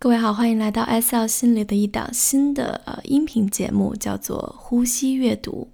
[0.00, 5.66] 各位好，欢迎来到 SL 心理的一档新的呃音频节目，叫做《呼吸阅读》。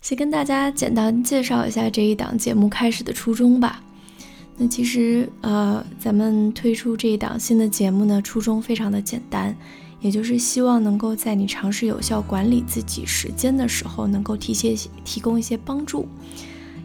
[0.00, 3.84] 先跟大家简单介绍一下这一档节目开始的初衷吧。
[4.56, 9.54] 那其实呃，咱们推出这一档新的节目呢，初衷非常的简单，
[10.00, 14.74] 也就是希望能够在你尝试有效管理自己时间的时候，能够提些
[15.04, 16.08] 提供一些帮助。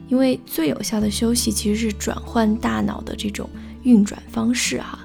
[0.09, 3.49] 因为最有效的休息其实是转换大脑的这种
[3.83, 4.99] 运转方式哈。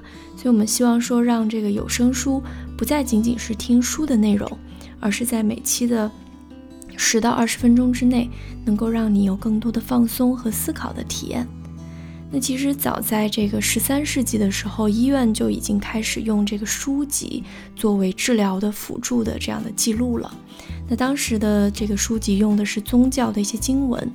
[0.45, 2.39] 所以我们希望说，让这个有声书
[2.77, 4.47] 不再仅仅是听书的内容，
[4.99, 6.11] 而是在每期的
[6.95, 8.29] 十到二十分钟之内，
[8.63, 11.47] 能够让你有更多的放松和思考的体验。
[12.29, 17.43] 那其实早在这个十三世纪的时候，医院就已经开始用这个书籍
[17.75, 20.31] 作为治疗的辅助的这样的记录了。
[20.87, 24.07] 那当时的这个书籍用的是宗教的一些经文。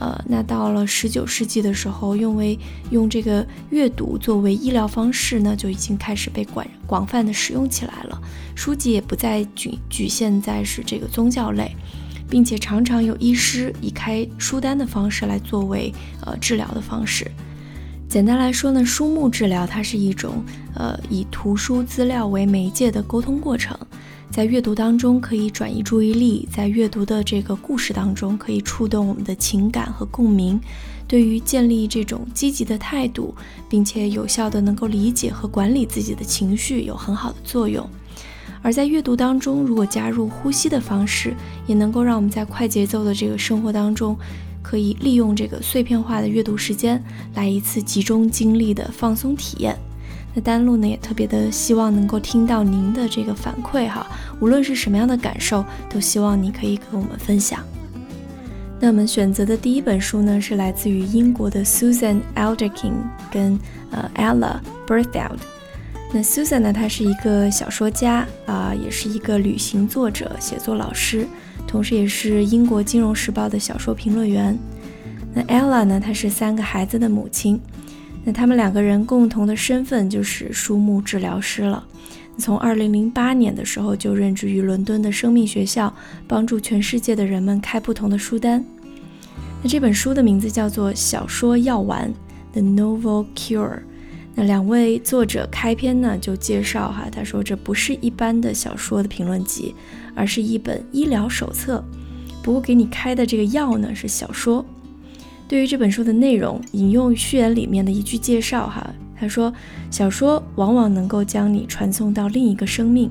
[0.00, 2.58] 呃，那到了十九世纪的时候，用为
[2.90, 8.18] 用这个阅读作为医疗方式呢，就已经开始被广广泛的使用起来了。
[8.54, 11.76] 书籍也不再局局限在是这个宗教类，
[12.30, 15.92] 并且常常有医师以开书单的方式来作为
[16.24, 17.30] 呃治疗的方式。
[18.08, 20.42] 简单来说呢，书目治疗它是一种
[20.74, 23.78] 呃以图书资料为媒介的沟通过程。
[24.30, 30.58] 在阅读当中可以转移注意力，在阅读的这个故事当中可以触动我们的情感和共鸣，
[31.08, 33.34] 对于建立这种积极的态度，
[33.68, 37.86] 并且有效地能够理解和管理自己的情绪有很好的作用。
[38.62, 41.34] 而在阅读当中，如果加入呼吸的方式，
[41.66, 44.16] 也能够让我们在快节奏的这个生活当中，
[44.62, 47.02] 可以利用这个碎片化的阅读时间，
[47.34, 49.76] 来一次集中精力的放松体验。
[50.34, 54.06] 那丹露呢，也特别的希望能够听到您的这个反馈哈，
[54.38, 57.60] 无论是什么样的感受，都希望你可以跟我们分享。
[58.78, 62.92] 那我们选择的第一本书呢，是来自于英国的 Susan Alderkin
[63.30, 63.58] 跟
[63.90, 65.36] 呃 Ella Berthoud。
[66.12, 71.26] 那 Susan 呢，她是一个小说家啊、也是一个旅行作者、写作老师，
[71.66, 74.58] 同时也是英国金融时报的小说评论员。
[75.34, 77.60] 那 Ella 呢，她是三个孩子的母亲。
[78.24, 81.84] 那他们两个人共同的身份就是书目治疗师了。
[82.38, 85.92] 从2008年的时候就任职于伦敦的生命学校，
[86.26, 88.64] 帮助全世界的人们开不同的书单。
[89.62, 92.10] 那这本书的名字叫做《小说药丸》
[92.52, 93.80] （The Novel Cure）。
[94.34, 99.74] 那两位作者开篇呢就介绍哈，他说这不是一般的小说的评论集，
[100.14, 101.84] 而是一本医疗手册。
[102.42, 104.64] 不过给你开的这个药呢是小说。
[105.50, 108.88] 对于这本书的内容，引用序言里面的一句介绍哈，
[109.18, 109.52] 他说
[109.90, 113.10] ：“小说往往能够将你传送到另一个生命，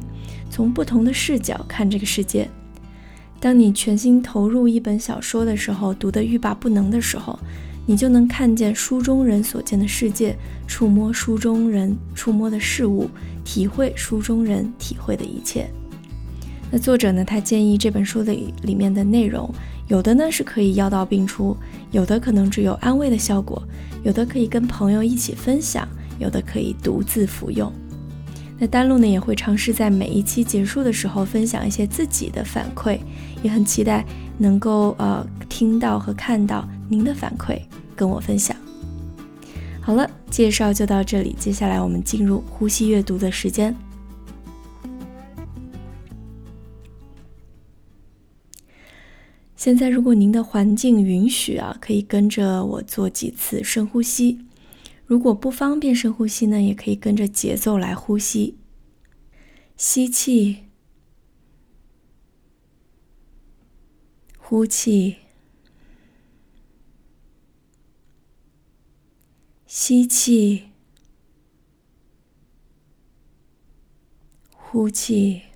[0.49, 2.49] 从不同的视角看这个世界。
[3.41, 7.37] 当你全心投入一本小说的时候，读得欲罢不能的时候，
[7.85, 10.33] 你就能看见书中人所见的世界，
[10.65, 13.09] 触摸书中人触摸的事物，
[13.43, 15.69] 体会书中人体会的一切。”
[16.71, 19.53] 那作者呢，他建议这本书的里面的内容。
[19.89, 21.57] 有的呢是可以药到病除，
[21.91, 23.61] 有的可能只有安慰的效果，
[24.03, 25.85] 有的可以跟朋友一起分享，
[26.19, 27.73] 有的可以独自服用。
[28.59, 32.99] 那丹露呢也会尝试在每一期结束的时候分享一些自己的反馈，
[33.41, 34.05] 也很期待
[34.37, 37.59] 能够呃听到和看到您的反馈，
[37.95, 38.55] 跟我分享。
[39.81, 43.75] 好了，介绍就到这里，接下来我们进入呼吸阅读的时间。
[49.59, 54.45] 现在，如果您的环境允许啊，可以跟着我做几次深呼吸。
[55.05, 58.57] 如果不方便深呼吸呢，也可以跟着节奏来呼吸。
[59.75, 60.59] 吸气，
[64.37, 65.17] 呼气，
[69.67, 70.69] 吸气，
[74.51, 75.48] 呼气。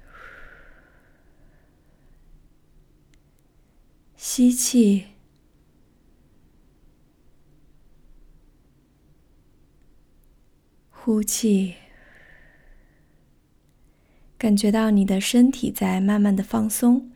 [4.35, 5.09] 吸气，
[10.89, 11.75] 呼气，
[14.39, 17.11] 感觉到你的身体在慢慢的放松。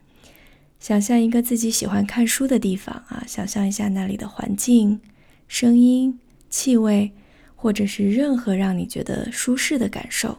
[0.78, 5.00] 想象一个自己喜欢看书的地方啊，想象一下那里的环境、
[5.48, 7.12] 声音、气味，
[7.56, 10.38] 或者是任何让你觉得舒适的感受。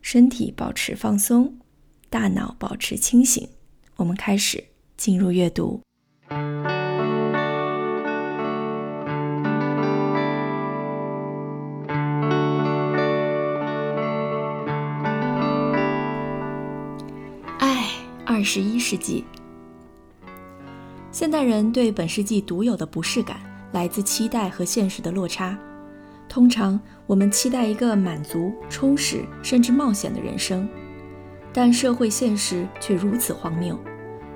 [0.00, 1.58] 身体保持放松，
[2.08, 3.46] 大脑保持清醒。
[3.96, 4.71] 我们开始。
[4.96, 5.80] 进入阅读。
[17.58, 17.84] 爱，
[18.24, 19.24] 二十一世纪。
[21.10, 23.38] 现代人对本世纪独有的不适感，
[23.72, 25.56] 来自期待和现实的落差。
[26.28, 30.66] 通常我们期待一个满足、充实甚至冒险的人生，
[31.52, 33.78] 但社会现实却如此荒谬。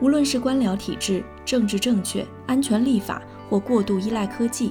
[0.00, 4.70] 无论是官僚体制、政治正确、安全立法，或过度依赖科技，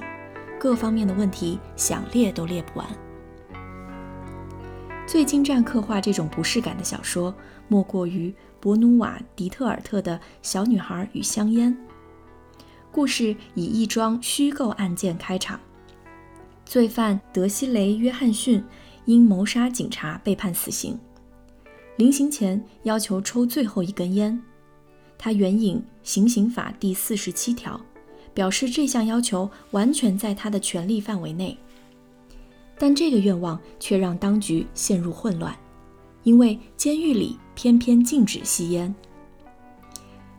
[0.58, 2.86] 各方面的问题想列都列不完。
[5.06, 7.34] 最精湛刻画这种不适感的小说，
[7.68, 11.72] 莫过于伯努瓦·迪特尔特的《小女孩与香烟》。
[12.92, 15.60] 故事以一桩虚构案件开场。
[16.64, 18.64] 罪犯德西雷·约翰逊
[19.04, 20.98] 因谋杀警察被判死刑，
[21.96, 24.42] 临刑前要求抽最后一根烟。
[25.18, 27.80] 他援引行刑法第四十七条，
[28.34, 31.56] 表示这项要求完全在他的权利范围内。
[32.78, 35.56] 但这个愿望却让当局陷入混乱，
[36.24, 38.94] 因为监狱里偏偏禁止吸烟。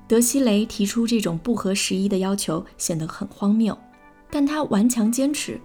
[0.08, 3.78] 德西雷提出这种不合时宜的要求显得很荒谬，
[4.30, 5.60] 但他顽强坚持。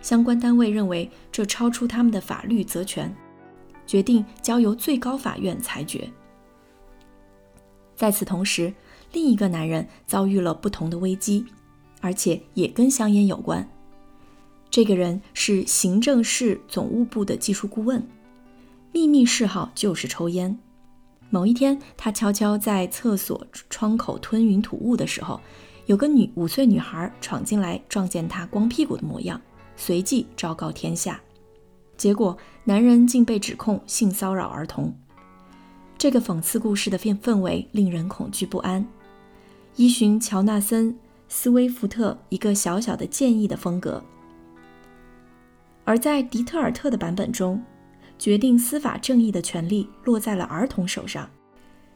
[0.00, 3.14] 相关单位认为这超出他们的法律责权，
[3.86, 6.10] 决定交由最高法院裁决。
[8.04, 8.70] 在此同时，
[9.14, 11.46] 另一个男人遭遇了不同的危机，
[12.02, 13.66] 而且也跟香烟有关。
[14.68, 18.06] 这个人是行政室总务部的技术顾问，
[18.92, 20.58] 秘密嗜好就是抽烟。
[21.30, 25.40] 某一天，他悄悄在厕所窗口吞云吐雾的时候，
[25.86, 29.40] 有个女五岁女孩闯进来，撞见他光屁股的模样。
[29.78, 31.18] 随即昭告天下，
[31.96, 34.94] 结果男人竟被指控性骚扰儿童。
[36.04, 38.86] 这个讽刺故事的氛氛围令人恐惧不安。
[39.76, 40.92] 依循乔纳森·
[41.30, 44.04] 斯威夫特一个小小的建议的风格，
[45.82, 47.58] 而在迪特尔特的版本中，
[48.18, 51.26] 决定司法正义的权利落在了儿童手上。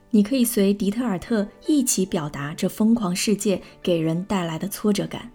[0.09, 5.31] 你可以随迪特尔特一起表达这疯狂世界给人带来的挫折感，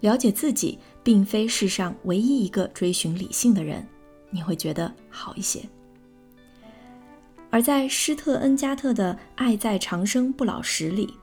[0.00, 0.78] 了解自己。
[1.02, 3.88] 并非世上唯一一个追寻理性的人，
[4.28, 5.66] 你会觉得好一些。
[7.50, 11.14] 而在施特恩加特的《爱在长生不老时》里，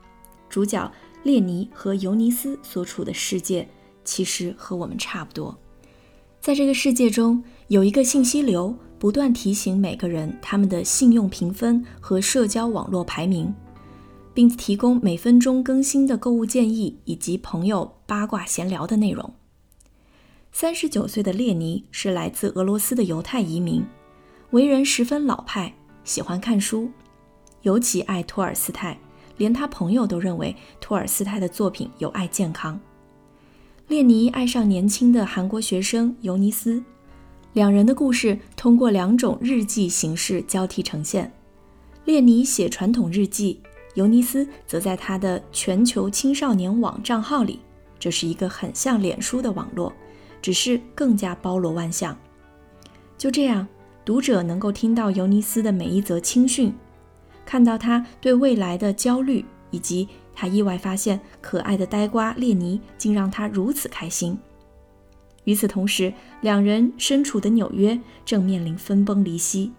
[0.48, 0.90] 主角
[1.22, 3.68] 列尼和尤尼斯所处的世界
[4.04, 5.56] 其实和我们差不多。
[6.40, 13.52] 在这个世界中，有一个信息流，不断提醒每个人他们的信用评分和社交网络排名，
[14.32, 19.34] 并提供每分钟更新的购物建议以及朋友八卦闲聊的内容。
[20.52, 23.84] 三十九岁的列尼是来自俄罗斯的犹太移民，
[24.50, 25.74] 为人十分老派，
[26.06, 26.90] 喜欢看书，
[27.62, 28.98] 尤其爱托尔斯泰，
[29.36, 32.80] 连他朋友都认为托尔斯泰的作品有碍健康。
[33.88, 36.82] 列尼爱上年轻的韩国学生尤尼斯，
[37.52, 41.30] 两人的故事通过两种日记形式交替呈现。
[42.04, 43.60] 列尼写传统日记，
[43.94, 47.58] 尤尼斯则在他的全球青少年网账号里，
[47.98, 49.92] 这是一个很像脸书的网络。
[50.40, 52.16] 只是更加包罗万象。
[53.18, 53.66] 就这样，
[54.06, 56.72] 读者能够听到尤尼斯的每一则轻讯，
[57.44, 64.38] 看到他对未来的焦虑，以及他意外发现可爱的呆瓜列尼竟让他如此开心。
[65.42, 69.72] 与此同时，两人身处的纽约正面临分崩离析，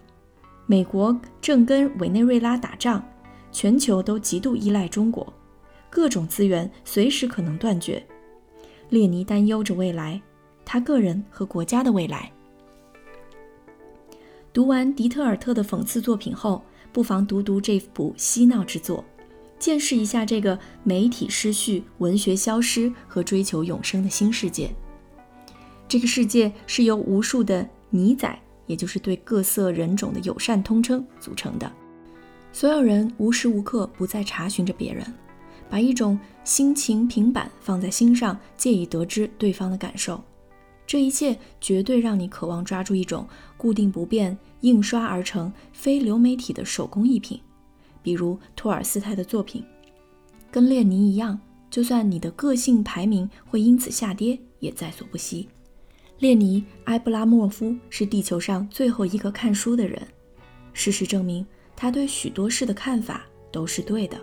[0.66, 3.02] 美国正跟委内瑞拉打仗，
[3.50, 5.32] 全球都极度依赖中国，
[5.88, 8.06] 各种资源随时可能断绝。
[8.90, 10.20] 列尼担忧着未来。
[10.66, 12.30] 他个人和国家的未来。
[14.58, 16.60] 读完迪特尔特的讽刺作品后，
[16.92, 19.04] 不妨读读这部嬉闹之作，
[19.56, 24.68] 见识一下这个媒体失序、文学消失和追求永生的新世界。
[25.86, 31.72] 这个世界是由无数的“你仔”，也就是对各色人种的友善通称组成的。
[32.52, 35.06] 所有人无时无刻不在查询着别人，
[35.70, 40.20] 把一种心情平板放在心上，借以得知对方的感受。
[40.88, 43.28] 这一切绝对让你渴望抓住一种
[43.58, 47.38] 固定不变、印刷而成、非流媒体的手工艺品，
[48.02, 49.62] 比如托尔斯泰的作品。
[50.50, 51.38] 跟列尼一样，
[51.70, 55.46] 就算你的个性排名会因此下跌，也在所不惜。
[56.20, 60.00] 列尼·埃布拉莫夫是地球上最后一个看书的人。
[60.72, 64.18] 事实证明，他对许多事的看法都是对的。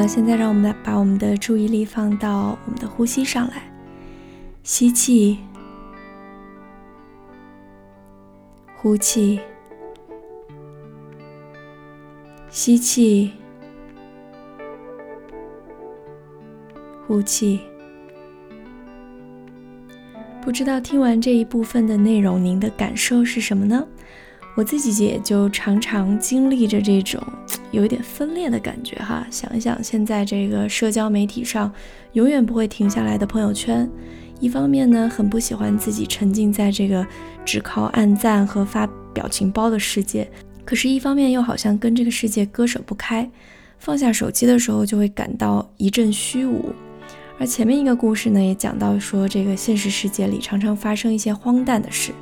[0.00, 3.70] 了，现在让我们来把我们的注意力放到我们的呼吸上来，
[4.62, 5.38] 吸气，
[8.76, 9.38] 呼气，
[12.48, 13.32] 吸气，
[17.06, 17.60] 呼气。
[20.40, 23.86] 不知道听完这一部分的内容，您的感受是什么呢？
[24.60, 27.18] 我自己也就常常经历着这种
[27.70, 29.26] 有一点分裂的感觉哈。
[29.30, 31.72] 想一想，现在这个社交媒体上
[32.12, 33.90] 永远不会停下来的朋友圈，
[34.38, 37.06] 一方面呢，很不喜欢自己沉浸在这个
[37.42, 40.30] 只靠按赞和发表情包的世界，
[40.62, 43.26] 可是，一方面又好像跟这个世界割舍不开。
[43.78, 46.70] 放下手机的时候，就会感到一阵虚无。
[47.38, 52.12] 而前面一个故事呢，也讲到说，这个现实世界里常常发生一些荒诞的事。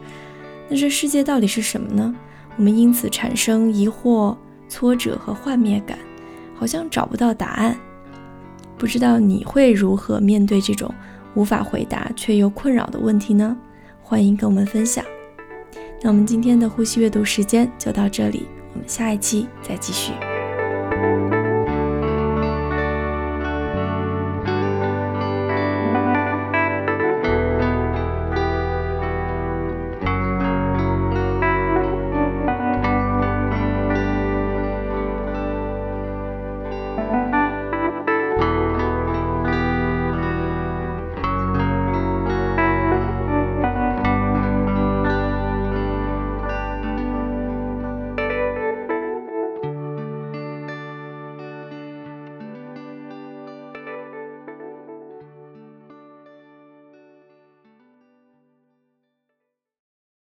[0.69, 2.15] 那这世界到底是什么呢？
[2.59, 4.37] 我们因此产生疑惑、
[4.69, 5.97] 挫折和幻灭感，
[6.57, 7.75] 好像找不到答案。
[8.77, 10.93] 不知道你会如何面对这种
[11.35, 13.57] 无法回答却又困扰的问题呢？
[14.03, 15.05] 欢迎跟我们分享。
[16.03, 20.13] 那我们今天的呼吸阅读时间就到这里，我们下一期再继续。